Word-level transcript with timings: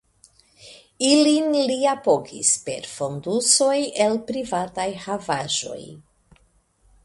Ilin 1.09 1.51
li 1.71 1.75
apogis 1.91 2.55
per 2.69 2.89
fondusoj 2.95 3.77
el 4.07 4.19
privataj 4.33 4.89
havaĵoj. 5.07 5.81